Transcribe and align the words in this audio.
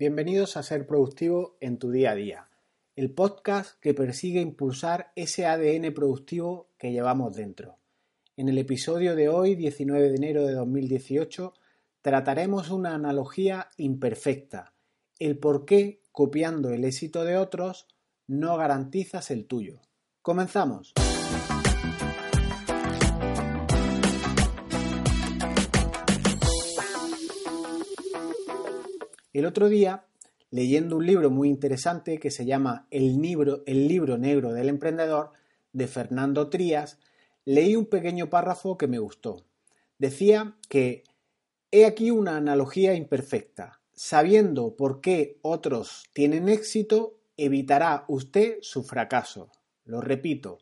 Bienvenidos 0.00 0.56
a 0.56 0.62
Ser 0.62 0.86
Productivo 0.86 1.58
en 1.60 1.76
tu 1.78 1.90
día 1.90 2.12
a 2.12 2.14
día, 2.14 2.48
el 2.96 3.10
podcast 3.10 3.78
que 3.80 3.92
persigue 3.92 4.40
impulsar 4.40 5.12
ese 5.14 5.44
ADN 5.44 5.92
productivo 5.92 6.70
que 6.78 6.90
llevamos 6.90 7.36
dentro. 7.36 7.76
En 8.34 8.48
el 8.48 8.56
episodio 8.56 9.14
de 9.14 9.28
hoy, 9.28 9.56
19 9.56 10.08
de 10.08 10.16
enero 10.16 10.46
de 10.46 10.54
2018, 10.54 11.52
trataremos 12.00 12.70
una 12.70 12.94
analogía 12.94 13.68
imperfecta, 13.76 14.72
el 15.18 15.36
por 15.36 15.66
qué 15.66 16.00
copiando 16.12 16.70
el 16.70 16.86
éxito 16.86 17.26
de 17.26 17.36
otros 17.36 17.86
no 18.26 18.56
garantizas 18.56 19.30
el 19.30 19.44
tuyo. 19.44 19.82
Comenzamos. 20.22 20.94
El 29.32 29.46
otro 29.46 29.68
día, 29.68 30.06
leyendo 30.50 30.96
un 30.96 31.06
libro 31.06 31.30
muy 31.30 31.48
interesante 31.48 32.18
que 32.18 32.32
se 32.32 32.46
llama 32.46 32.88
El 32.90 33.22
libro, 33.22 33.62
el 33.64 33.86
libro 33.86 34.18
negro 34.18 34.52
del 34.52 34.68
emprendedor 34.68 35.30
de 35.72 35.86
Fernando 35.86 36.48
Trías, 36.48 36.98
leí 37.44 37.76
un 37.76 37.86
pequeño 37.86 38.28
párrafo 38.28 38.76
que 38.76 38.88
me 38.88 38.98
gustó. 38.98 39.44
Decía 39.98 40.56
que 40.68 41.04
he 41.70 41.86
aquí 41.86 42.10
una 42.10 42.36
analogía 42.36 42.94
imperfecta. 42.94 43.80
Sabiendo 43.94 44.74
por 44.74 45.00
qué 45.00 45.38
otros 45.42 46.08
tienen 46.12 46.48
éxito, 46.48 47.20
evitará 47.36 48.06
usted 48.08 48.58
su 48.62 48.82
fracaso. 48.82 49.52
Lo 49.84 50.00
repito. 50.00 50.58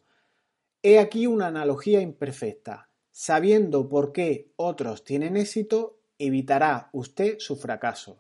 He 0.83 0.98
aquí 0.98 1.27
una 1.27 1.47
analogía 1.47 2.03
imperfecta. 2.03 2.91
Sabiendo 3.12 3.89
por 3.89 4.12
qué 4.12 4.53
otros 4.56 5.05
tienen 5.05 5.39
éxito, 5.39 6.00
evitará 6.19 6.91
usted 6.92 7.39
su 7.39 7.56
fracaso. 7.56 8.19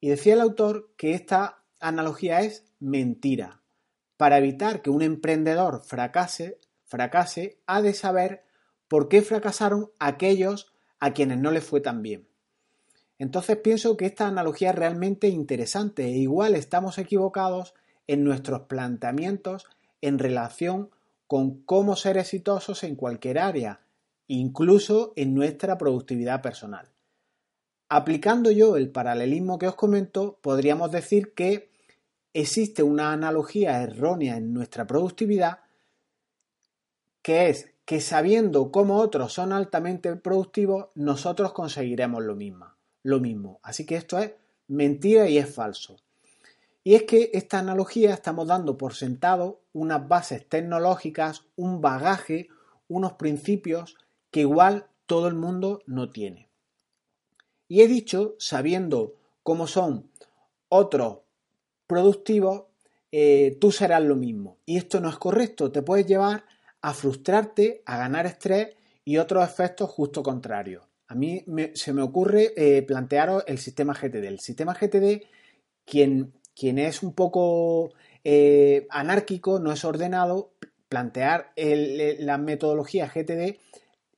Y 0.00 0.08
decía 0.08 0.34
el 0.34 0.40
autor 0.40 0.90
que 0.96 1.14
esta 1.14 1.62
analogía 1.80 2.40
es 2.40 2.64
mentira. 2.78 3.62
Para 4.16 4.38
evitar 4.38 4.82
que 4.82 4.90
un 4.90 5.02
emprendedor 5.02 5.82
fracase, 5.84 6.58
fracase, 6.84 7.60
ha 7.66 7.82
de 7.82 7.94
saber 7.94 8.44
por 8.88 9.08
qué 9.08 9.22
fracasaron 9.22 9.90
aquellos 9.98 10.72
a 10.98 11.12
quienes 11.12 11.38
no 11.38 11.50
les 11.50 11.64
fue 11.64 11.80
tan 11.80 12.02
bien. 12.02 12.28
Entonces 13.18 13.56
pienso 13.56 13.96
que 13.96 14.06
esta 14.06 14.28
analogía 14.28 14.70
es 14.70 14.76
realmente 14.76 15.28
interesante 15.28 16.04
e 16.04 16.18
igual 16.18 16.54
estamos 16.54 16.98
equivocados 16.98 17.74
en 18.06 18.24
nuestros 18.24 18.62
planteamientos 18.62 19.66
en 20.00 20.18
relación 20.18 20.90
con 21.26 21.62
cómo 21.62 21.96
ser 21.96 22.16
exitosos 22.16 22.84
en 22.84 22.96
cualquier 22.96 23.38
área, 23.38 23.80
incluso 24.28 25.12
en 25.16 25.34
nuestra 25.34 25.76
productividad 25.76 26.40
personal. 26.42 26.88
Aplicando 27.90 28.50
yo 28.50 28.76
el 28.76 28.90
paralelismo 28.90 29.58
que 29.58 29.66
os 29.66 29.74
comento, 29.74 30.38
podríamos 30.42 30.90
decir 30.90 31.32
que 31.32 31.70
existe 32.34 32.82
una 32.82 33.12
analogía 33.12 33.82
errónea 33.82 34.36
en 34.36 34.52
nuestra 34.52 34.86
productividad, 34.86 35.60
que 37.22 37.48
es 37.48 37.70
que 37.86 38.02
sabiendo 38.02 38.70
cómo 38.70 38.98
otros 38.98 39.32
son 39.32 39.54
altamente 39.54 40.14
productivos, 40.16 40.88
nosotros 40.94 41.54
conseguiremos 41.54 42.22
lo 42.22 42.36
mismo. 42.36 42.66
Lo 43.02 43.20
mismo. 43.20 43.58
Así 43.62 43.86
que 43.86 43.96
esto 43.96 44.18
es 44.18 44.32
mentira 44.66 45.26
y 45.26 45.38
es 45.38 45.54
falso. 45.54 45.96
Y 46.84 46.94
es 46.94 47.04
que 47.04 47.30
esta 47.32 47.58
analogía 47.58 48.12
estamos 48.12 48.46
dando 48.46 48.76
por 48.76 48.92
sentado 48.92 49.62
unas 49.72 50.06
bases 50.06 50.46
tecnológicas, 50.46 51.44
un 51.56 51.80
bagaje, 51.80 52.48
unos 52.88 53.14
principios 53.14 53.96
que 54.30 54.40
igual 54.40 54.86
todo 55.06 55.26
el 55.28 55.34
mundo 55.34 55.80
no 55.86 56.10
tiene. 56.10 56.47
Y 57.68 57.82
he 57.82 57.88
dicho, 57.88 58.34
sabiendo 58.38 59.14
cómo 59.42 59.66
son 59.66 60.10
otros 60.68 61.18
productivos, 61.86 62.64
eh, 63.12 63.56
tú 63.60 63.70
serás 63.70 64.02
lo 64.02 64.16
mismo. 64.16 64.58
Y 64.66 64.78
esto 64.78 65.00
no 65.00 65.08
es 65.08 65.16
correcto, 65.16 65.70
te 65.70 65.82
puedes 65.82 66.06
llevar 66.06 66.44
a 66.80 66.94
frustrarte, 66.94 67.82
a 67.86 67.98
ganar 67.98 68.26
estrés 68.26 68.74
y 69.04 69.18
otros 69.18 69.44
efectos 69.44 69.90
justo 69.90 70.22
contrarios. 70.22 70.84
A 71.08 71.14
mí 71.14 71.44
se 71.74 71.92
me 71.92 72.02
ocurre 72.02 72.52
eh, 72.56 72.82
plantearos 72.82 73.44
el 73.46 73.58
sistema 73.58 73.94
GTD. 73.94 74.24
El 74.24 74.40
sistema 74.40 74.74
GTD, 74.74 75.22
quien, 75.86 76.34
quien 76.54 76.78
es 76.78 77.02
un 77.02 77.14
poco 77.14 77.92
eh, 78.24 78.86
anárquico, 78.90 79.58
no 79.58 79.72
es 79.72 79.84
ordenado, 79.84 80.52
plantear 80.88 81.52
la 81.56 82.38
metodología 82.38 83.10
GTD 83.14 83.58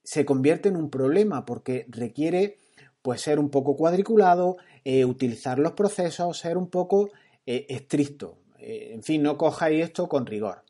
se 0.02 0.24
convierte 0.24 0.68
en 0.68 0.76
un 0.76 0.90
problema 0.90 1.44
porque 1.44 1.86
requiere 1.88 2.58
pues 3.02 3.22
ser 3.22 3.38
un 3.38 3.50
poco 3.50 3.76
cuadriculado, 3.76 4.56
eh, 4.84 5.04
utilizar 5.04 5.58
los 5.58 5.72
procesos, 5.72 6.38
ser 6.38 6.56
un 6.56 6.68
poco 6.68 7.10
eh, 7.46 7.66
estricto. 7.68 8.38
Eh, 8.58 8.90
en 8.92 9.02
fin, 9.02 9.22
no 9.22 9.36
cojáis 9.36 9.84
esto 9.84 10.08
con 10.08 10.26
rigor. 10.26 10.62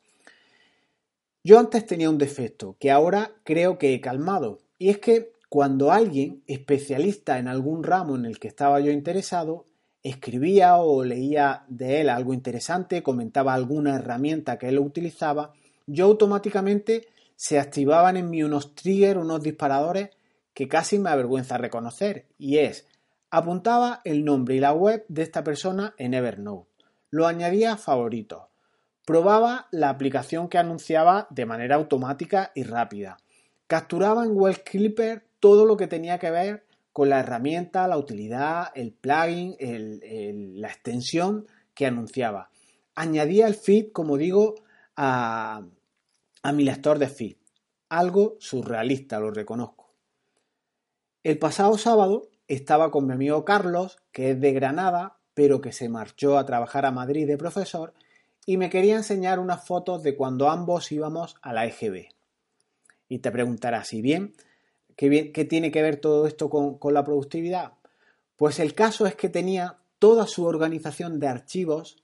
Yo 1.42 1.58
antes 1.58 1.86
tenía 1.86 2.10
un 2.10 2.18
defecto 2.18 2.76
que 2.78 2.90
ahora 2.90 3.32
creo 3.44 3.78
que 3.78 3.94
he 3.94 4.00
calmado, 4.00 4.58
y 4.78 4.90
es 4.90 4.98
que 4.98 5.32
cuando 5.48 5.90
alguien, 5.90 6.42
especialista 6.46 7.38
en 7.38 7.48
algún 7.48 7.82
ramo 7.82 8.14
en 8.14 8.24
el 8.24 8.38
que 8.38 8.48
estaba 8.48 8.78
yo 8.80 8.92
interesado, 8.92 9.66
escribía 10.02 10.76
o 10.76 11.04
leía 11.04 11.64
de 11.68 12.00
él 12.00 12.08
algo 12.08 12.34
interesante, 12.34 13.02
comentaba 13.02 13.54
alguna 13.54 13.96
herramienta 13.96 14.58
que 14.58 14.68
él 14.68 14.78
utilizaba, 14.78 15.52
yo 15.86 16.06
automáticamente 16.06 17.08
se 17.36 17.58
activaban 17.58 18.16
en 18.16 18.30
mí 18.30 18.42
unos 18.42 18.74
triggers, 18.74 19.18
unos 19.18 19.42
disparadores 19.42 20.10
que 20.54 20.68
casi 20.68 20.98
me 20.98 21.10
avergüenza 21.10 21.58
reconocer, 21.58 22.26
y 22.38 22.58
es, 22.58 22.86
apuntaba 23.30 24.00
el 24.04 24.24
nombre 24.24 24.56
y 24.56 24.60
la 24.60 24.72
web 24.72 25.04
de 25.08 25.22
esta 25.22 25.44
persona 25.44 25.94
en 25.98 26.14
Evernote, 26.14 26.68
lo 27.10 27.26
añadía 27.26 27.72
a 27.72 27.76
favoritos, 27.76 28.44
probaba 29.06 29.68
la 29.70 29.88
aplicación 29.88 30.48
que 30.48 30.58
anunciaba 30.58 31.26
de 31.30 31.46
manera 31.46 31.76
automática 31.76 32.52
y 32.54 32.64
rápida, 32.64 33.16
capturaba 33.66 34.24
en 34.24 34.32
Web 34.32 34.62
Clipper 34.64 35.24
todo 35.38 35.64
lo 35.64 35.76
que 35.76 35.86
tenía 35.86 36.18
que 36.18 36.30
ver 36.30 36.64
con 36.92 37.08
la 37.08 37.20
herramienta, 37.20 37.86
la 37.86 37.96
utilidad, 37.96 38.68
el 38.74 38.92
plugin, 38.92 39.56
la 40.60 40.68
extensión 40.68 41.46
que 41.72 41.86
anunciaba. 41.86 42.50
Añadía 42.94 43.46
el 43.46 43.54
feed, 43.54 43.92
como 43.92 44.16
digo, 44.16 44.56
a, 44.96 45.62
a 46.42 46.52
mi 46.52 46.64
lector 46.64 46.98
de 46.98 47.08
feed. 47.08 47.36
Algo 47.88 48.36
surrealista, 48.40 49.18
lo 49.20 49.30
reconozco. 49.30 49.79
El 51.22 51.38
pasado 51.38 51.76
sábado 51.76 52.30
estaba 52.48 52.90
con 52.90 53.06
mi 53.06 53.12
amigo 53.12 53.44
Carlos, 53.44 53.98
que 54.10 54.30
es 54.30 54.40
de 54.40 54.54
Granada, 54.54 55.18
pero 55.34 55.60
que 55.60 55.70
se 55.70 55.90
marchó 55.90 56.38
a 56.38 56.46
trabajar 56.46 56.86
a 56.86 56.92
Madrid 56.92 57.26
de 57.26 57.36
profesor, 57.36 57.92
y 58.46 58.56
me 58.56 58.70
quería 58.70 58.96
enseñar 58.96 59.38
unas 59.38 59.66
fotos 59.66 60.02
de 60.02 60.16
cuando 60.16 60.48
ambos 60.48 60.90
íbamos 60.90 61.36
a 61.42 61.52
la 61.52 61.66
EGB. 61.66 62.08
Y 63.06 63.18
te 63.18 63.30
preguntarás, 63.30 63.92
¿y 63.92 64.00
bien? 64.00 64.34
¿Qué, 64.96 65.30
qué 65.30 65.44
tiene 65.44 65.70
que 65.70 65.82
ver 65.82 65.98
todo 65.98 66.26
esto 66.26 66.48
con, 66.48 66.78
con 66.78 66.94
la 66.94 67.04
productividad? 67.04 67.74
Pues 68.36 68.58
el 68.58 68.72
caso 68.72 69.04
es 69.04 69.14
que 69.14 69.28
tenía 69.28 69.76
toda 69.98 70.26
su 70.26 70.46
organización 70.46 71.20
de 71.20 71.28
archivos 71.28 72.02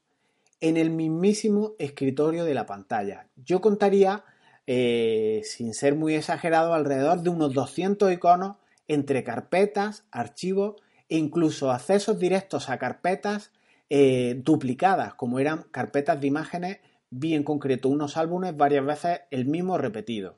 en 0.60 0.76
el 0.76 0.90
mismísimo 0.90 1.72
escritorio 1.78 2.44
de 2.44 2.52
la 2.52 2.66
pantalla. 2.66 3.28
Yo 3.36 3.62
contaría, 3.62 4.24
eh, 4.66 5.40
sin 5.44 5.72
ser 5.72 5.94
muy 5.94 6.14
exagerado, 6.14 6.74
alrededor 6.74 7.22
de 7.22 7.30
unos 7.30 7.54
200 7.54 8.12
iconos 8.12 8.56
entre 8.88 9.24
carpetas, 9.24 10.04
archivos 10.10 10.76
e 11.08 11.16
incluso 11.16 11.70
accesos 11.70 12.18
directos 12.18 12.68
a 12.68 12.78
carpetas 12.78 13.52
eh, 13.88 14.34
duplicadas, 14.38 15.14
como 15.14 15.38
eran 15.38 15.64
carpetas 15.70 16.20
de 16.20 16.26
imágenes, 16.26 16.78
vi 17.10 17.34
en 17.34 17.44
concreto 17.44 17.88
unos 17.88 18.16
álbumes 18.16 18.56
varias 18.56 18.84
veces 18.84 19.20
el 19.30 19.46
mismo 19.46 19.78
repetido. 19.78 20.36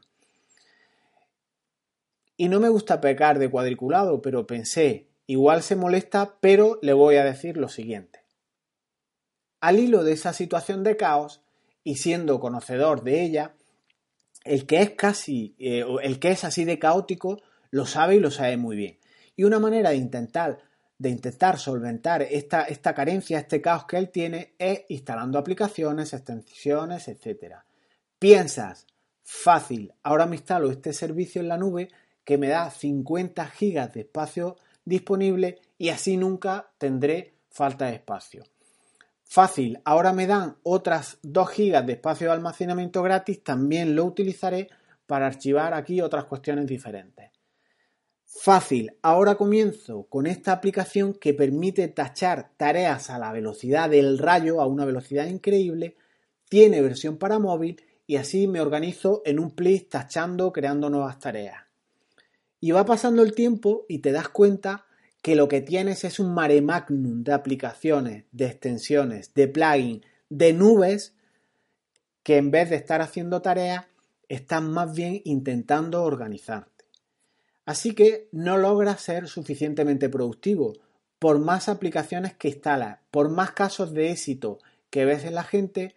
Y 2.37 2.49
no 2.49 2.61
me 2.61 2.69
gusta 2.69 3.01
pecar 3.01 3.39
de 3.39 3.51
cuadriculado, 3.51 4.23
pero 4.23 4.47
pensé, 4.47 5.09
igual 5.27 5.63
se 5.63 5.77
molesta, 5.77 6.37
pero 6.41 6.79
le 6.83 6.93
voy 6.93 7.17
a 7.17 7.25
decir 7.25 7.57
lo 7.57 7.69
siguiente. 7.69 8.23
Al 9.61 9.81
hilo 9.81 10.05
de 10.05 10.13
esa 10.13 10.33
situación 10.33 10.85
de 10.85 10.97
caos, 10.97 11.41
y 11.83 11.97
siendo 11.97 12.39
conocedor 12.39 13.03
de 13.03 13.23
ella, 13.23 13.55
el 14.45 14.67
que 14.67 14.83
es 14.83 14.91
casi, 14.91 15.57
eh, 15.59 15.85
el 16.03 16.19
que 16.21 16.31
es 16.31 16.45
así 16.45 16.65
de 16.65 16.79
caótico, 16.79 17.41
lo 17.71 17.87
sabe 17.87 18.17
y 18.17 18.21
lo 18.21 18.31
sabe 18.31 18.57
muy 18.57 18.77
bien. 18.77 18.99
Y 19.37 19.45
una 19.45 19.59
manera 19.59 19.91
de 19.91 19.97
intentar, 19.97 20.59
de 20.99 21.11
intentar 21.11 21.59
solventar 21.59 22.23
esta, 22.23 22.63
esta 22.63 22.95
carencia, 22.95 23.39
este 23.39 23.61
caos 23.61 23.85
que 23.85 23.97
él 23.97 24.11
tiene, 24.11 24.55
es 24.59 24.83
instalando 24.89 25.39
aplicaciones, 25.39 26.13
extensiones, 26.13 27.09
etc. 27.09 27.57
Piensas, 28.19 28.87
fácil, 29.23 29.93
ahora 30.03 30.27
me 30.27 30.37
instalo 30.37 30.71
este 30.71 30.93
servicio 30.93 31.41
en 31.41 31.49
la 31.49 31.59
nube 31.59 31.89
que 32.25 32.39
me 32.39 32.49
da 32.49 32.71
50 32.71 33.47
gigas 33.47 33.93
de 33.95 34.01
espacio 34.01 34.57
disponible 34.85 35.61
y 35.79 35.91
así 35.91 36.17
nunca 36.17 36.71
tendré 36.79 37.35
falta 37.49 37.87
de 37.87 37.95
espacio. 37.95 38.45
Fácil, 39.25 39.81
ahora 39.85 40.13
me 40.13 40.27
dan 40.27 40.57
otras 40.63 41.19
2 41.23 41.51
gigas 41.51 41.87
de 41.87 41.93
espacio 41.93 42.29
de 42.29 42.33
almacenamiento 42.33 43.03
gratis, 43.03 43.45
también 43.45 43.95
lo 43.95 44.05
utilizaré 44.05 44.69
para 45.07 45.27
archivar 45.27 45.75
aquí 45.75 46.01
otras 46.01 46.25
cuestiones 46.25 46.67
diferentes. 46.67 47.31
Fácil, 48.31 48.93
ahora 49.01 49.37
comienzo 49.37 50.03
con 50.11 50.27
esta 50.27 50.53
aplicación 50.53 51.15
que 51.15 51.33
permite 51.33 51.89
tachar 51.89 52.51
tareas 52.59 53.09
a 53.09 53.19
la 53.19 53.33
velocidad 53.33 53.89
del 53.89 54.19
rayo, 54.19 54.61
a 54.61 54.67
una 54.67 54.85
velocidad 54.85 55.27
increíble, 55.27 55.97
tiene 56.51 56.83
versión 56.83 57.17
para 57.17 57.39
móvil 57.39 57.81
y 58.07 58.17
así 58.17 58.47
me 58.47 58.61
organizo 58.61 59.23
en 59.25 59.41
un 59.41 59.53
plis 59.53 59.89
tachando, 59.89 60.53
creando 60.53 60.91
nuevas 60.91 61.19
tareas. 61.19 61.65
Y 62.61 62.71
va 62.73 62.85
pasando 62.85 63.23
el 63.23 63.35
tiempo 63.35 63.87
y 63.89 64.01
te 64.01 64.13
das 64.13 64.29
cuenta 64.29 64.85
que 65.23 65.35
lo 65.35 65.49
que 65.49 65.63
tienes 65.63 66.05
es 66.05 66.21
un 66.21 66.35
mare 66.35 66.61
magnum 66.61 67.25
de 67.25 67.33
aplicaciones, 67.33 68.27
de 68.31 68.45
extensiones, 68.45 69.33
de 69.33 69.49
plugins, 69.49 70.07
de 70.29 70.53
nubes, 70.53 71.15
que 72.23 72.37
en 72.37 72.51
vez 72.51 72.69
de 72.69 72.77
estar 72.77 73.01
haciendo 73.01 73.41
tareas, 73.41 73.87
están 74.29 74.71
más 74.71 74.95
bien 74.95 75.23
intentando 75.25 76.03
organizarte. 76.03 76.78
Así 77.69 77.95
que 77.95 78.31
no 78.33 78.57
logras 78.57 79.03
ser 79.03 79.29
suficientemente 79.29 80.09
productivo. 80.09 80.73
Por 81.19 81.39
más 81.39 81.69
aplicaciones 81.69 82.33
que 82.33 82.49
instalas, 82.49 83.01
por 83.11 83.29
más 83.29 83.51
casos 83.51 83.93
de 83.93 84.11
éxito 84.11 84.59
que 84.89 85.05
ves 85.05 85.25
en 85.25 85.35
la 85.35 85.45
gente, 85.45 85.95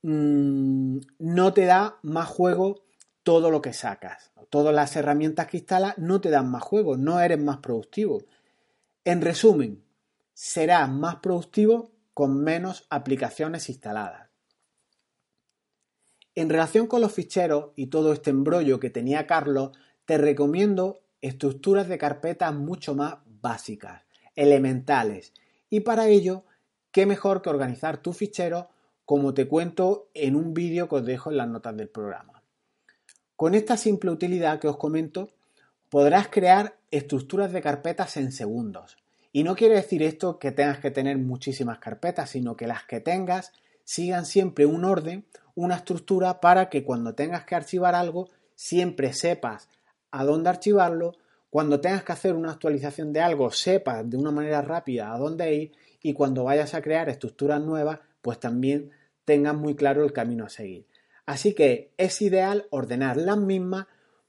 mm, 0.00 1.00
no 1.18 1.52
te 1.52 1.66
da 1.66 1.98
más 2.00 2.28
juego 2.28 2.86
todo 3.24 3.50
lo 3.50 3.60
que 3.60 3.74
sacas. 3.74 4.32
Todas 4.48 4.74
las 4.74 4.96
herramientas 4.96 5.48
que 5.48 5.58
instalas 5.58 5.98
no 5.98 6.22
te 6.22 6.30
dan 6.30 6.50
más 6.50 6.62
juego, 6.62 6.96
no 6.96 7.20
eres 7.20 7.42
más 7.42 7.58
productivo. 7.58 8.22
En 9.04 9.20
resumen, 9.20 9.84
serás 10.32 10.88
más 10.88 11.16
productivo 11.16 11.90
con 12.14 12.42
menos 12.42 12.86
aplicaciones 12.88 13.68
instaladas. 13.68 14.30
En 16.34 16.48
relación 16.48 16.86
con 16.86 17.02
los 17.02 17.12
ficheros 17.12 17.72
y 17.76 17.88
todo 17.88 18.14
este 18.14 18.30
embrollo 18.30 18.80
que 18.80 18.88
tenía 18.88 19.26
Carlos, 19.26 19.72
te 20.06 20.18
recomiendo 20.18 21.00
estructuras 21.20 21.88
de 21.88 21.98
carpetas 21.98 22.54
mucho 22.54 22.94
más 22.94 23.16
básicas, 23.42 24.02
elementales. 24.34 25.32
Y 25.68 25.80
para 25.80 26.08
ello, 26.08 26.44
qué 26.90 27.06
mejor 27.06 27.42
que 27.42 27.50
organizar 27.50 27.98
tus 27.98 28.16
ficheros 28.16 28.66
como 29.04 29.34
te 29.34 29.46
cuento 29.46 30.08
en 30.14 30.34
un 30.34 30.54
vídeo 30.54 30.88
que 30.88 30.96
os 30.96 31.04
dejo 31.04 31.30
en 31.30 31.36
las 31.36 31.48
notas 31.48 31.76
del 31.76 31.88
programa. 31.88 32.42
Con 33.36 33.54
esta 33.54 33.76
simple 33.76 34.10
utilidad 34.10 34.58
que 34.58 34.68
os 34.68 34.78
comento, 34.78 35.28
podrás 35.90 36.28
crear 36.28 36.76
estructuras 36.90 37.52
de 37.52 37.60
carpetas 37.60 38.16
en 38.16 38.32
segundos. 38.32 38.96
Y 39.32 39.42
no 39.42 39.54
quiere 39.54 39.74
decir 39.74 40.02
esto 40.02 40.38
que 40.38 40.52
tengas 40.52 40.78
que 40.78 40.90
tener 40.90 41.18
muchísimas 41.18 41.78
carpetas, 41.78 42.30
sino 42.30 42.56
que 42.56 42.66
las 42.66 42.84
que 42.84 43.00
tengas 43.00 43.52
sigan 43.84 44.24
siempre 44.24 44.66
un 44.66 44.84
orden 44.84 45.26
una 45.56 45.76
estructura 45.76 46.40
para 46.40 46.68
que 46.68 46.84
cuando 46.84 47.14
tengas 47.14 47.44
que 47.44 47.54
archivar 47.54 47.94
algo 47.94 48.28
siempre 48.54 49.12
sepas 49.12 49.68
a 50.10 50.24
dónde 50.24 50.50
archivarlo, 50.50 51.14
cuando 51.50 51.80
tengas 51.80 52.04
que 52.04 52.12
hacer 52.12 52.34
una 52.34 52.52
actualización 52.52 53.12
de 53.12 53.20
algo 53.20 53.50
sepas 53.50 54.08
de 54.08 54.16
una 54.16 54.30
manera 54.30 54.62
rápida 54.62 55.12
a 55.12 55.18
dónde 55.18 55.54
ir 55.54 55.72
y 56.02 56.12
cuando 56.12 56.44
vayas 56.44 56.74
a 56.74 56.82
crear 56.82 57.08
estructuras 57.08 57.60
nuevas 57.60 58.00
pues 58.20 58.38
también 58.40 58.90
tengas 59.24 59.54
muy 59.54 59.74
claro 59.74 60.04
el 60.04 60.12
camino 60.12 60.44
a 60.44 60.48
seguir. 60.48 60.86
Así 61.24 61.54
que 61.54 61.92
es 61.96 62.20
ideal 62.22 62.66
ordenar 62.70 63.16
las 63.16 63.38
mismas 63.38 63.86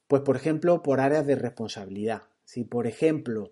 pues 0.07 0.21
por 0.21 0.35
ejemplo 0.35 0.81
por 0.81 0.99
áreas 0.99 1.25
de 1.27 1.35
responsabilidad. 1.35 2.23
Si 2.45 2.63
por 2.63 2.87
ejemplo 2.87 3.51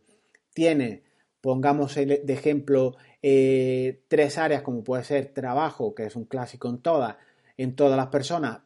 tienes 0.54 1.02
pongamos 1.42 1.94
de 1.96 2.24
ejemplo 2.28 2.96
eh, 3.22 4.02
tres 4.08 4.38
áreas 4.38 4.62
como 4.62 4.84
puede 4.84 5.04
ser 5.04 5.34
trabajo, 5.34 5.94
que 5.94 6.06
es 6.06 6.16
un 6.16 6.26
clásico 6.26 6.70
en 6.70 6.80
todas, 6.80 7.18
en 7.58 7.76
todas 7.76 7.98
las 7.98 8.08
personas 8.08 8.60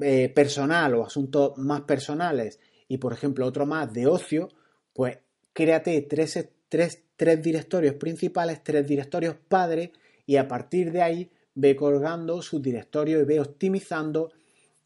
eh, 0.00 0.32
personal 0.34 0.94
o 0.94 1.04
asuntos 1.04 1.58
más 1.58 1.80
personales 1.82 2.60
y, 2.88 2.98
por 2.98 3.12
ejemplo, 3.12 3.46
otro 3.46 3.66
más 3.66 3.92
de 3.92 4.06
ocio, 4.06 4.48
pues 4.92 5.18
créate 5.52 6.02
tres, 6.02 6.48
tres, 6.68 7.04
tres 7.16 7.42
directorios 7.42 7.94
principales, 7.94 8.62
tres 8.64 8.86
directorios 8.86 9.36
padres 9.36 9.90
y 10.26 10.36
a 10.36 10.48
partir 10.48 10.90
de 10.90 11.02
ahí 11.02 11.30
ve 11.54 11.76
colgando 11.76 12.40
sus 12.42 12.62
directorios 12.62 13.22
y 13.22 13.24
ve 13.24 13.40
optimizando 13.40 14.32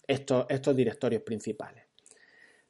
estos, 0.07 0.47
estos 0.49 0.77
directorios 0.77 1.23
principales. 1.23 1.85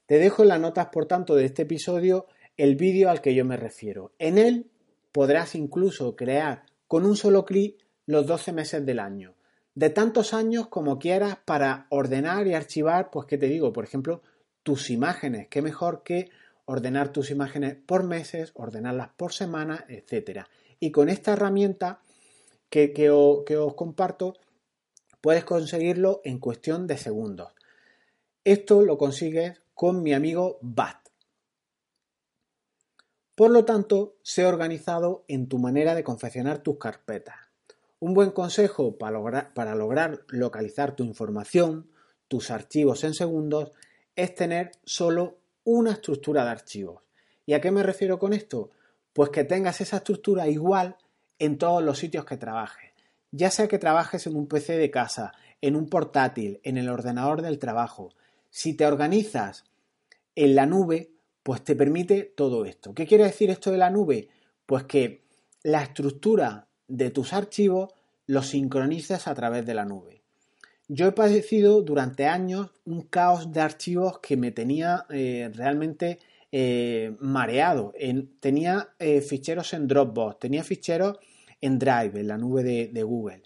Te 0.06 0.18
dejo 0.18 0.42
en 0.42 0.48
las 0.48 0.60
notas, 0.60 0.88
por 0.92 1.06
tanto, 1.06 1.34
de 1.34 1.46
este 1.46 1.62
episodio 1.62 2.26
el 2.56 2.76
vídeo 2.76 3.08
al 3.08 3.20
que 3.20 3.34
yo 3.34 3.44
me 3.44 3.56
refiero. 3.56 4.12
En 4.18 4.36
él 4.36 4.70
podrás 5.10 5.54
incluso 5.54 6.14
crear 6.16 6.64
con 6.86 7.06
un 7.06 7.16
solo 7.16 7.44
clic 7.44 7.76
los 8.06 8.26
12 8.26 8.52
meses 8.52 8.84
del 8.84 8.98
año 8.98 9.34
de 9.74 9.90
tantos 9.90 10.34
años 10.34 10.68
como 10.68 10.98
quieras 10.98 11.38
para 11.44 11.86
ordenar 11.90 12.46
y 12.46 12.54
archivar, 12.54 13.10
pues 13.10 13.26
qué 13.26 13.38
te 13.38 13.46
digo, 13.46 13.72
por 13.72 13.84
ejemplo, 13.84 14.22
tus 14.62 14.90
imágenes. 14.90 15.48
Qué 15.48 15.62
mejor 15.62 16.02
que 16.02 16.30
ordenar 16.64 17.12
tus 17.12 17.30
imágenes 17.30 17.76
por 17.76 18.04
meses, 18.04 18.52
ordenarlas 18.54 19.10
por 19.16 19.32
semana, 19.32 19.84
etc. 19.88 20.46
Y 20.80 20.90
con 20.90 21.08
esta 21.08 21.32
herramienta 21.32 22.00
que, 22.70 22.92
que, 22.92 23.10
os 23.10 23.74
comparto, 23.74 24.34
puedes 25.20 25.44
conseguirlo 25.44 26.20
en 26.24 26.38
cuestión 26.38 26.86
de 26.86 26.96
segundos. 26.96 27.52
Esto 28.44 28.82
lo 28.82 28.98
consigues 28.98 29.60
con 29.74 30.02
mi 30.02 30.14
amigo 30.14 30.58
Bat. 30.62 30.98
Por 33.34 33.50
lo 33.50 33.64
tanto, 33.64 34.16
sé 34.22 34.46
organizado 34.46 35.24
en 35.28 35.48
tu 35.48 35.58
manera 35.58 35.94
de 35.94 36.04
confeccionar 36.04 36.62
tus 36.62 36.78
carpetas. 36.78 37.36
Un 37.98 38.14
buen 38.14 38.30
consejo 38.30 38.98
para 38.98 39.74
lograr, 39.74 40.24
localizar 40.28 40.96
tu 40.96 41.04
información, 41.04 41.90
tus 42.28 42.50
archivos 42.50 43.04
en 43.04 43.14
segundos, 43.14 43.72
es 44.16 44.34
tener 44.34 44.72
solo 44.84 45.38
una 45.64 45.92
estructura 45.92 46.44
de 46.44 46.50
archivos. 46.50 47.02
¿Y 47.46 47.54
a 47.54 47.60
qué 47.60 47.70
me 47.70 47.82
refiero 47.82 48.18
con 48.18 48.32
esto? 48.32 48.70
Pues 49.12 49.30
que 49.30 49.44
tengas 49.44 49.80
esa 49.80 49.98
estructura 49.98 50.48
igual 50.48 50.96
en 51.38 51.58
todos 51.58 51.82
los 51.82 51.98
sitios 51.98 52.24
que 52.24 52.36
trabajes. 52.36 52.92
Ya 53.30 53.50
sea 53.50 53.68
que 53.68 53.78
trabajes 53.78 54.26
en 54.26 54.36
un 54.36 54.46
PC 54.46 54.76
de 54.76 54.90
casa, 54.90 55.32
en 55.60 55.76
un 55.76 55.88
portátil, 55.88 56.60
en 56.62 56.76
el 56.76 56.88
ordenador 56.88 57.42
del 57.42 57.58
trabajo. 57.58 58.10
Si 58.50 58.74
te 58.74 58.86
organizas 58.86 59.64
en 60.34 60.54
la 60.54 60.66
nube, 60.66 61.12
pues 61.42 61.62
te 61.62 61.74
permite 61.74 62.22
todo 62.22 62.64
esto. 62.64 62.94
¿Qué 62.94 63.06
quiere 63.06 63.24
decir 63.24 63.50
esto 63.50 63.70
de 63.70 63.78
la 63.78 63.90
nube? 63.90 64.28
Pues 64.66 64.84
que 64.84 65.24
la 65.62 65.82
estructura 65.82 66.68
de 66.88 67.10
tus 67.10 67.32
archivos 67.32 67.92
los 68.26 68.48
sincronices 68.48 69.26
a 69.26 69.34
través 69.34 69.66
de 69.66 69.74
la 69.74 69.84
nube. 69.84 70.21
Yo 70.94 71.06
he 71.06 71.12
padecido 71.12 71.80
durante 71.80 72.26
años 72.26 72.68
un 72.84 73.00
caos 73.00 73.50
de 73.50 73.62
archivos 73.62 74.18
que 74.18 74.36
me 74.36 74.50
tenía 74.50 75.06
eh, 75.08 75.50
realmente 75.54 76.18
eh, 76.52 77.16
mareado. 77.18 77.94
tenía 78.40 78.90
eh, 78.98 79.22
ficheros 79.22 79.72
en 79.72 79.88
Dropbox, 79.88 80.38
tenía 80.38 80.62
ficheros 80.62 81.16
en 81.62 81.78
Drive, 81.78 82.20
en 82.20 82.28
la 82.28 82.36
nube 82.36 82.62
de, 82.62 83.02
Google. 83.04 83.42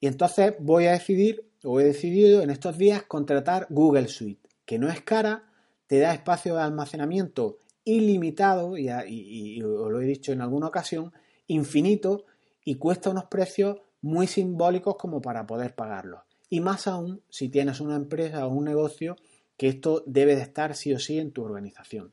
Y 0.00 0.08
entonces 0.08 0.54
voy 0.58 0.86
a 0.86 0.92
decidir, 0.92 1.44
o 1.62 1.78
he 1.78 1.84
decidido 1.84 2.42
en 2.42 2.50
estos 2.50 2.76
días 2.76 3.04
contratar 3.04 3.68
Google 3.70 4.08
Suite, 4.08 4.48
que 4.64 4.80
no 4.80 4.88
es 4.88 5.02
cara, 5.02 5.44
te 5.86 6.00
da 6.00 6.12
espacio 6.12 6.56
de 6.56 6.62
almacenamiento 6.62 7.60
ilimitado, 7.84 8.76
y, 8.76 8.88
y, 8.88 9.62
os 9.62 9.88
lo 9.88 10.00
he 10.00 10.04
dicho 10.04 10.32
en 10.32 10.40
alguna 10.40 10.66
ocasión, 10.66 11.12
infinito, 11.46 12.24
y 12.64 12.74
cuesta 12.74 13.10
unos 13.10 13.26
precios 13.26 13.78
muy 14.00 14.26
simbólicos 14.26 14.96
como 14.96 15.22
para 15.22 15.46
poder 15.46 15.76
pagarlos. 15.76 16.22
Y 16.52 16.60
más 16.60 16.86
aún 16.86 17.22
si 17.30 17.48
tienes 17.48 17.80
una 17.80 17.96
empresa 17.96 18.46
o 18.46 18.50
un 18.50 18.66
negocio 18.66 19.16
que 19.56 19.68
esto 19.68 20.04
debe 20.04 20.36
de 20.36 20.42
estar 20.42 20.76
sí 20.76 20.92
o 20.92 20.98
sí 20.98 21.18
en 21.18 21.32
tu 21.32 21.42
organización. 21.42 22.12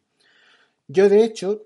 Yo 0.88 1.10
de 1.10 1.26
hecho 1.26 1.66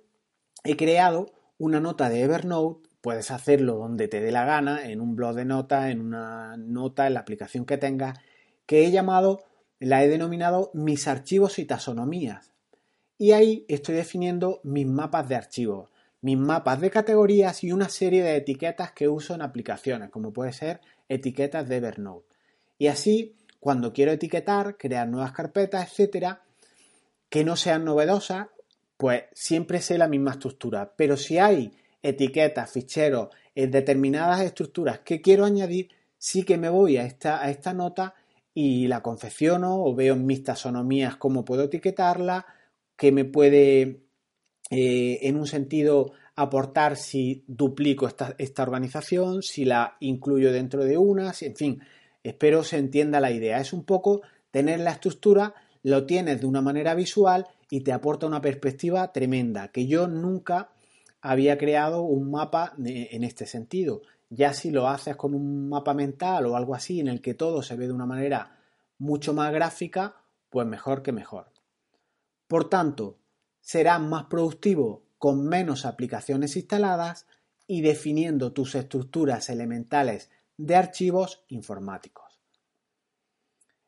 he 0.64 0.76
creado 0.76 1.32
una 1.60 1.80
nota 1.80 2.10
de 2.10 2.24
Evernote, 2.24 2.90
puedes 3.00 3.30
hacerlo 3.30 3.76
donde 3.76 4.08
te 4.08 4.22
dé 4.22 4.32
la 4.32 4.44
gana, 4.46 4.90
en 4.90 5.02
un 5.02 5.16
blog 5.16 5.36
de 5.36 5.46
notas, 5.46 5.92
en 5.92 6.02
una 6.02 6.58
nota, 6.58 7.06
en 7.06 7.14
la 7.14 7.20
aplicación 7.20 7.66
que 7.66 7.78
tengas, 7.78 8.18
que 8.66 8.88
he 8.88 8.90
llamado, 8.90 9.44
la 9.78 10.04
he 10.04 10.10
denominado 10.10 10.72
mis 10.74 11.08
archivos 11.08 11.60
y 11.60 11.66
taxonomías. 11.66 12.54
Y 13.20 13.34
ahí 13.34 13.66
estoy 13.68 13.94
definiendo 13.94 14.62
mis 14.64 14.88
mapas 14.88 15.30
de 15.30 15.36
archivos 15.36 15.92
mis 16.22 16.38
mapas 16.38 16.80
de 16.80 16.90
categorías 16.90 17.66
y 17.66 17.74
una 17.74 17.90
serie 17.90 18.24
de 18.24 18.38
etiquetas 18.38 18.94
que 18.94 19.10
uso 19.10 19.36
en 19.36 19.42
aplicaciones, 19.42 20.10
como 20.10 20.32
puede 20.32 20.54
ser 20.54 20.80
etiquetas 21.10 21.68
de 21.68 21.76
Evernote. 21.76 22.33
Y 22.78 22.88
así, 22.88 23.36
cuando 23.60 23.94
quiero 23.94 24.12
etiquetar, 24.12 24.78
crear 24.78 25.08
nuevas 25.08 25.32
carpetas, 25.32 25.90
etcétera, 25.90 26.44
que 27.30 27.44
no 27.44 27.56
sean 27.56 27.86
novedosas, 27.86 28.48
pues 28.98 29.24
siempre 29.34 29.82
sé 29.82 29.98
la 29.98 30.08
misma 30.08 30.32
estructura. 30.32 30.94
Pero 30.96 31.18
si 31.18 31.38
hay 31.38 31.72
etiquetas, 32.02 32.72
ficheros, 32.72 33.30
en 33.56 33.72
determinadas 33.72 34.42
estructuras 34.42 35.00
que 35.00 35.22
quiero 35.22 35.46
añadir, 35.46 35.90
sí 36.18 36.44
que 36.44 36.58
me 36.58 36.70
voy 36.70 36.98
a 36.98 37.06
esta, 37.06 37.42
a 37.44 37.50
esta 37.50 37.74
nota 37.74 38.16
y 38.54 38.88
la 38.88 39.02
confecciono 39.02 39.84
o 39.84 39.96
veo 39.96 40.14
en 40.14 40.26
mis 40.26 40.44
taxonomías 40.44 41.16
cómo 41.18 41.44
puedo 41.46 41.64
etiquetarla, 41.64 42.46
qué 42.96 43.12
me 43.12 43.26
puede 43.26 44.04
eh, 44.70 45.20
en 45.22 45.36
un 45.36 45.48
sentido 45.48 46.14
aportar 46.36 46.98
si 46.98 47.44
duplico 47.48 48.08
esta, 48.08 48.64
organización, 48.64 49.44
si 49.44 49.66
la 49.66 49.98
incluyo 50.00 50.52
dentro 50.52 50.84
de 50.84 50.98
una, 50.98 51.32
en 51.42 51.56
fin, 51.56 51.82
espero 52.24 52.64
se 52.64 52.78
entienda 52.78 53.20
la 53.20 53.32
idea. 53.32 53.60
Es 53.60 53.74
un 53.74 53.84
poco 53.84 54.22
tener 54.52 54.80
la 54.80 54.92
estructura, 54.92 55.54
lo 55.84 56.06
tienes 56.06 56.42
de 56.42 56.48
una 56.48 56.62
manera 56.62 56.96
visual 56.96 57.48
y 57.70 57.82
te 57.82 57.92
aporta 57.92 58.26
una 58.26 58.42
perspectiva 58.42 59.12
tremenda, 59.12 59.70
que 59.70 59.88
yo 59.88 60.08
nunca 60.08 60.70
había 61.22 61.58
creado 61.58 62.02
un 62.02 62.32
mapa 62.32 62.74
en 62.78 63.24
este 63.24 63.46
sentido. 63.46 64.02
Ya 64.30 64.54
si 64.54 64.72
lo 64.72 64.88
haces 64.88 65.16
con 65.16 65.34
un 65.34 65.70
mapa 65.70 65.94
mental 65.94 66.46
o 66.46 66.56
algo 66.56 66.76
así 66.76 67.00
en 67.00 67.08
el 67.08 67.22
que 67.22 67.34
todo 67.34 67.62
se 67.62 67.76
ve 67.76 67.88
de 67.88 67.94
una 67.94 68.06
manera 68.06 68.58
mucho 68.98 69.34
más 69.34 69.52
gráfica, 69.52 70.16
pues 70.50 70.68
mejor 70.68 71.02
que 71.02 71.12
mejor. 71.12 71.52
Por 72.48 72.70
tanto, 72.70 73.18
serás 73.62 74.02
más 74.02 74.26
productivo 74.26 75.04
con 75.18 75.48
menos 75.48 75.86
aplicaciones 75.86 76.56
instaladas 76.56 77.26
y 77.66 77.82
definiendo 77.82 78.52
tus 78.52 78.76
estructuras 78.76 79.50
elementales 79.50 80.30
de 80.58 80.76
archivos 80.76 81.44
informáticos. 81.50 82.40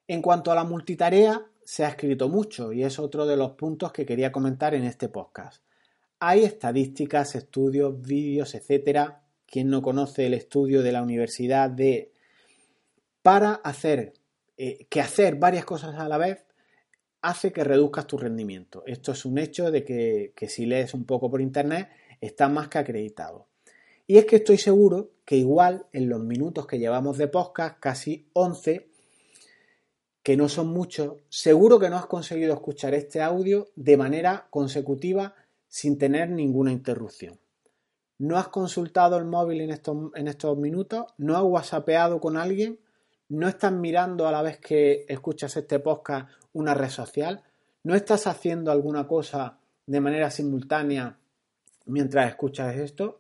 En 0.08 0.22
cuanto 0.22 0.52
a 0.52 0.56
la 0.56 0.64
multitarea, 0.64 1.46
se 1.64 1.84
ha 1.84 1.90
escrito 1.90 2.30
mucho 2.30 2.72
y 2.72 2.84
es 2.84 3.00
otro 3.00 3.26
de 3.26 3.38
los 3.38 3.52
puntos 3.52 3.92
que 3.92 4.06
quería 4.06 4.32
comentar 4.32 4.76
en 4.76 4.84
este 4.84 5.10
podcast. 5.10 5.64
Hay 6.20 6.44
estadísticas, 6.44 7.36
estudios, 7.36 8.02
vídeos, 8.02 8.54
etcétera. 8.54 9.24
Quien 9.46 9.70
no 9.70 9.82
conoce 9.82 10.28
el 10.28 10.34
estudio 10.36 10.84
de 10.84 10.92
la 10.92 11.02
universidad 11.02 11.70
de 11.70 12.14
para 13.22 13.54
hacer 13.54 14.14
eh, 14.58 14.86
que 14.90 15.02
hacer 15.02 15.36
varias 15.36 15.66
cosas 15.66 15.96
a 15.96 16.08
la 16.08 16.18
vez 16.18 16.46
hace 17.22 17.52
que 17.52 17.64
reduzcas 17.64 18.06
tu 18.06 18.20
rendimiento. 18.20 18.84
Esto 18.86 19.12
es 19.12 19.26
un 19.26 19.40
hecho 19.40 19.72
de 19.72 19.84
que, 19.84 20.34
que 20.36 20.48
si 20.48 20.68
lees 20.68 20.94
un 20.94 21.06
poco 21.06 21.30
por 21.30 21.42
internet 21.42 21.90
está 22.22 22.48
más 22.48 22.68
que 22.68 22.78
acreditado. 22.78 23.48
Y 24.08 24.18
es 24.18 24.26
que 24.26 24.38
estoy 24.38 24.58
seguro 24.58 25.12
que 25.26 25.36
igual 25.36 25.88
en 25.92 26.10
los 26.10 26.20
minutos 26.20 26.68
que 26.68 26.78
llevamos 26.78 27.18
de 27.18 27.28
podcast, 27.28 27.80
casi 27.80 28.30
11, 28.34 28.88
que 30.22 30.38
no 30.38 30.48
son 30.48 30.68
muchos, 30.68 31.18
seguro 31.30 31.80
que 31.80 31.90
no 31.90 31.98
has 31.98 32.06
conseguido 32.06 32.54
escuchar 32.54 32.94
este 32.94 33.22
audio 33.22 33.68
de 33.76 33.98
manera 33.98 34.48
consecutiva 34.50 35.36
sin 35.68 35.98
tener 35.98 36.30
ninguna 36.30 36.72
interrupción. 36.72 37.40
¿No 38.18 38.38
has 38.38 38.48
consultado 38.48 39.18
el 39.18 39.26
móvil 39.26 39.62
en 39.62 39.72
estos, 39.72 40.12
en 40.16 40.28
estos 40.28 40.58
minutos? 40.58 41.06
¿No 41.18 41.36
has 41.36 41.44
whatsappeado 41.44 42.22
con 42.22 42.38
alguien? 42.38 42.80
¿No 43.28 43.48
estás 43.48 43.72
mirando 43.72 44.28
a 44.28 44.32
la 44.32 44.42
vez 44.42 44.60
que 44.60 45.06
escuchas 45.10 45.58
este 45.58 45.80
podcast 45.80 46.30
una 46.54 46.76
red 46.76 46.90
social? 46.90 47.44
¿No 47.84 47.96
estás 47.96 48.28
haciendo 48.28 48.72
alguna 48.72 49.08
cosa 49.08 49.58
de 49.86 50.00
manera 50.00 50.30
simultánea 50.30 51.18
mientras 51.86 52.30
escuchas 52.30 52.76
esto? 52.78 53.20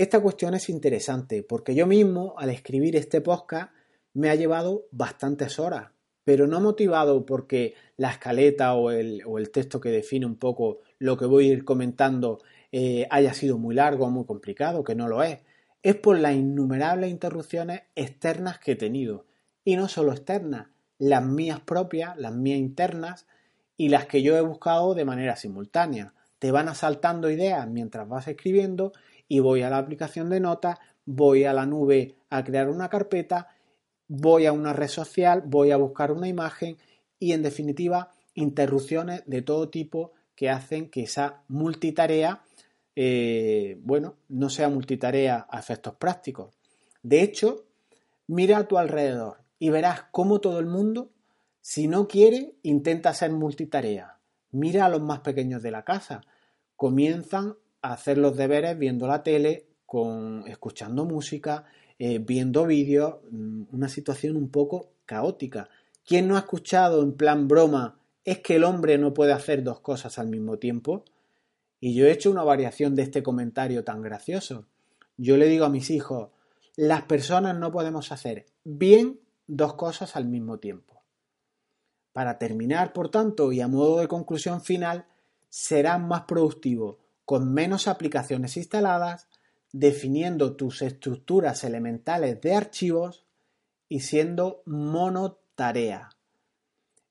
Esta 0.00 0.18
cuestión 0.18 0.54
es 0.54 0.70
interesante 0.70 1.42
porque 1.42 1.74
yo 1.74 1.86
mismo 1.86 2.32
al 2.38 2.48
escribir 2.48 2.96
este 2.96 3.20
podcast 3.20 3.70
me 4.14 4.30
ha 4.30 4.34
llevado 4.34 4.86
bastantes 4.92 5.58
horas, 5.58 5.90
pero 6.24 6.46
no 6.46 6.58
motivado 6.58 7.26
porque 7.26 7.74
la 7.98 8.08
escaleta 8.08 8.72
o 8.72 8.92
el, 8.92 9.50
texto 9.52 9.78
que 9.78 9.90
define 9.90 10.24
un 10.24 10.36
poco 10.36 10.78
lo 10.98 11.18
que 11.18 11.26
voy 11.26 11.50
a 11.50 11.52
ir 11.52 11.66
comentando 11.66 12.38
eh, 12.72 13.06
haya 13.10 13.34
sido 13.34 13.58
muy 13.58 13.74
largo 13.74 14.06
o 14.06 14.10
muy 14.10 14.24
complicado, 14.24 14.84
que 14.84 14.94
no 14.94 15.06
lo 15.06 15.22
es. 15.22 15.40
Es 15.82 15.96
por 15.96 16.18
las 16.18 16.32
innumerables 16.32 17.10
interrupciones 17.10 17.82
externas 17.94 18.58
que 18.58 18.72
he 18.72 18.76
tenido. 18.76 19.26
Y 19.64 19.76
no 19.76 19.86
solo 19.86 20.12
externas, 20.12 20.68
las 20.96 21.22
mías 21.26 21.60
propias, 21.60 22.16
las 22.16 22.32
mías 22.32 22.58
internas 22.58 23.26
y 23.76 23.90
las 23.90 24.06
que 24.06 24.22
yo 24.22 24.34
he 24.34 24.40
buscado 24.40 24.94
de 24.94 25.04
manera 25.04 25.36
simultánea. 25.36 26.14
Te 26.38 26.52
van 26.52 26.68
asaltando 26.68 27.30
ideas 27.30 27.68
mientras 27.68 28.08
vas 28.08 28.28
escribiendo 28.28 28.94
y 29.30 29.38
voy 29.38 29.62
a 29.62 29.70
la 29.70 29.78
aplicación 29.78 30.28
de 30.28 30.40
notas, 30.40 30.78
voy 31.06 31.44
a 31.44 31.52
la 31.52 31.64
nube 31.64 32.16
a 32.30 32.42
crear 32.42 32.68
una 32.68 32.88
carpeta, 32.88 33.46
voy 34.08 34.46
a 34.46 34.52
una 34.52 34.72
red 34.72 34.88
social, 34.88 35.44
voy 35.46 35.70
a 35.70 35.76
buscar 35.76 36.10
una 36.10 36.26
imagen 36.26 36.76
y 37.20 37.30
en 37.30 37.44
definitiva 37.44 38.10
interrupciones 38.34 39.22
de 39.26 39.42
todo 39.42 39.68
tipo 39.68 40.10
que 40.34 40.50
hacen 40.50 40.90
que 40.90 41.04
esa 41.04 41.44
multitarea, 41.46 42.42
eh, 42.96 43.78
bueno, 43.84 44.16
no 44.28 44.50
sea 44.50 44.68
multitarea 44.68 45.46
a 45.48 45.60
efectos 45.60 45.94
prácticos. 45.94 46.52
De 47.04 47.22
hecho, 47.22 47.66
mira 48.26 48.58
a 48.58 48.66
tu 48.66 48.78
alrededor 48.78 49.44
y 49.60 49.70
verás 49.70 50.06
cómo 50.10 50.40
todo 50.40 50.58
el 50.58 50.66
mundo, 50.66 51.12
si 51.60 51.86
no 51.86 52.08
quiere, 52.08 52.56
intenta 52.64 53.14
ser 53.14 53.30
multitarea. 53.30 54.18
Mira 54.50 54.86
a 54.86 54.88
los 54.88 55.02
más 55.02 55.20
pequeños 55.20 55.62
de 55.62 55.70
la 55.70 55.84
casa. 55.84 56.22
Comienzan 56.74 57.54
hacer 57.82 58.18
los 58.18 58.36
deberes 58.36 58.78
viendo 58.78 59.06
la 59.06 59.22
tele, 59.22 59.66
con, 59.86 60.44
escuchando 60.46 61.04
música, 61.04 61.64
eh, 61.98 62.18
viendo 62.18 62.66
vídeos, 62.66 63.16
mm, 63.30 63.62
una 63.72 63.88
situación 63.88 64.36
un 64.36 64.50
poco 64.50 64.90
caótica. 65.06 65.68
¿Quién 66.04 66.28
no 66.28 66.36
ha 66.36 66.40
escuchado 66.40 67.02
en 67.02 67.12
plan 67.12 67.48
broma 67.48 68.00
¿Es 68.24 68.40
que 68.40 68.56
el 68.56 68.64
hombre 68.64 68.98
no 68.98 69.14
puede 69.14 69.32
hacer 69.32 69.62
dos 69.62 69.80
cosas 69.80 70.18
al 70.18 70.28
mismo 70.28 70.58
tiempo? 70.58 71.04
Y 71.80 71.94
yo 71.94 72.06
he 72.06 72.12
hecho 72.12 72.30
una 72.30 72.44
variación 72.44 72.94
de 72.94 73.02
este 73.02 73.22
comentario 73.22 73.82
tan 73.82 74.02
gracioso. 74.02 74.66
Yo 75.16 75.36
le 75.36 75.48
digo 75.48 75.64
a 75.64 75.70
mis 75.70 75.90
hijos, 75.90 76.28
las 76.76 77.02
personas 77.02 77.56
no 77.56 77.72
podemos 77.72 78.12
hacer 78.12 78.46
bien 78.64 79.20
dos 79.46 79.74
cosas 79.74 80.16
al 80.16 80.26
mismo 80.26 80.58
tiempo. 80.58 81.02
Para 82.12 82.38
terminar, 82.38 82.92
por 82.92 83.10
tanto, 83.10 83.52
y 83.52 83.60
a 83.60 83.68
modo 83.68 84.00
de 84.00 84.08
conclusión 84.08 84.60
final, 84.60 85.06
serás 85.48 86.00
más 86.00 86.22
productivo 86.22 86.98
con 87.30 87.54
menos 87.54 87.86
aplicaciones 87.86 88.56
instaladas, 88.56 89.28
definiendo 89.70 90.56
tus 90.56 90.82
estructuras 90.82 91.62
elementales 91.62 92.40
de 92.40 92.56
archivos 92.56 93.24
y 93.88 94.00
siendo 94.00 94.64
monotarea. 94.66 96.08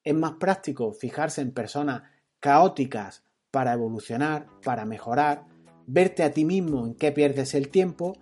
Es 0.03 0.13
más 0.13 0.33
práctico 0.33 0.91
fijarse 0.91 1.39
en 1.39 1.53
personas 1.53 2.03
caóticas 2.41 3.23
para 3.49 3.71
evolucionar, 3.71 4.47
para 4.61 4.83
mejorar, 4.83 5.45
verte 5.87 6.23
a 6.23 6.33
ti 6.33 6.43
mismo 6.43 6.85
en 6.85 6.95
qué 6.95 7.13
pierdes 7.13 7.53
el 7.53 7.69
tiempo, 7.69 8.17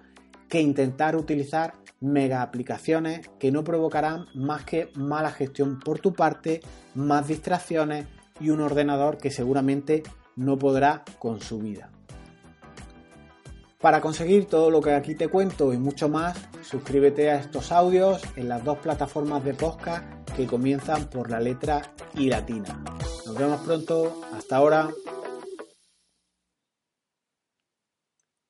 que 0.49 0.61
intentar 0.61 1.15
utilizar 1.15 1.73
mega 1.99 2.43
aplicaciones 2.43 3.27
que 3.39 3.51
no 3.51 3.63
provocarán 3.63 4.27
más 4.35 4.63
que 4.65 4.91
mala 4.93 5.31
gestión 5.31 5.79
por 5.79 5.97
tu 5.97 6.13
parte, 6.13 6.61
más 6.93 7.27
distracciones 7.27 8.05
y 8.39 8.51
un 8.51 8.61
ordenador 8.61 9.17
que 9.17 9.31
seguramente 9.31 10.03
no 10.37 10.57
podrá 10.57 11.03
con 11.19 11.41
su 11.41 11.59
vida. 11.59 11.91
Para 13.81 14.01
conseguir 14.01 14.45
todo 14.45 14.71
lo 14.71 14.81
que 14.81 14.93
aquí 14.93 15.13
te 15.13 15.27
cuento 15.27 15.71
y 15.71 15.77
mucho 15.77 16.09
más, 16.09 16.37
suscríbete 16.63 17.29
a 17.29 17.39
estos 17.39 17.71
audios 17.71 18.21
en 18.35 18.49
las 18.49 18.63
dos 18.63 18.79
plataformas 18.79 19.43
de 19.43 19.53
podcast 19.53 20.03
que 20.35 20.47
comienzan 20.47 21.09
por 21.09 21.29
la 21.29 21.39
letra 21.39 21.93
I 22.15 22.29
latina. 22.29 22.83
Nos 23.25 23.37
vemos 23.37 23.61
pronto, 23.61 24.21
hasta 24.33 24.57
ahora. 24.57 24.89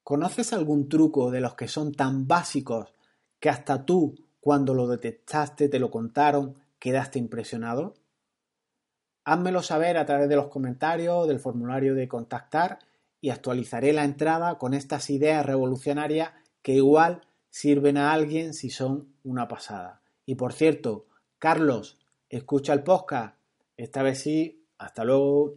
¿Conoces 0.01 0.53
algún 0.53 0.87
truco 0.87 1.29
de 1.29 1.41
los 1.41 1.55
que 1.55 1.67
son 1.67 1.93
tan 1.93 2.25
básicos 2.27 2.93
que 3.39 3.49
hasta 3.49 3.83
tú, 3.83 4.15
cuando 4.39 4.73
lo 4.73 4.87
detectaste, 4.87 5.67
te 5.67 5.79
lo 5.79 5.91
contaron, 5.91 6.55
quedaste 6.79 7.19
impresionado? 7.19 7.95
Házmelo 9.27 9.61
saber 9.61 9.97
a 9.97 10.05
través 10.05 10.29
de 10.29 10.37
los 10.37 10.47
comentarios, 10.47 11.27
del 11.27 11.41
formulario 11.41 11.95
de 11.95 12.07
contactar 12.07 12.79
y 13.19 13.29
actualizaré 13.29 13.91
la 13.91 14.05
entrada 14.05 14.57
con 14.57 14.73
estas 14.73 15.09
ideas 15.09 15.45
revolucionarias 15.45 16.31
que 16.61 16.75
igual 16.75 17.27
sirven 17.49 17.97
a 17.97 18.13
alguien 18.13 18.53
si 18.53 18.69
son 18.69 19.09
una 19.25 19.49
pasada. 19.49 20.01
Y 20.25 20.35
por 20.35 20.53
cierto, 20.53 21.07
Carlos, 21.39 21.99
escucha 22.29 22.71
el 22.71 22.83
podcast. 22.83 23.35
Esta 23.75 24.01
vez 24.01 24.21
sí. 24.21 24.63
Hasta 24.77 25.03
luego. 25.03 25.55